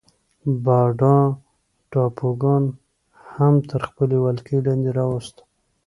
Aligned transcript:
بانډا 0.63 1.17
ټاپوګان 1.91 2.63
هم 3.33 3.53
تر 3.69 3.81
خپلې 3.89 4.17
ولکې 4.25 4.55
لاندې 4.65 4.89
راوسته. 4.99 5.41